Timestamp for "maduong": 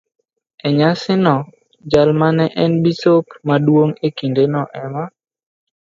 3.47-3.97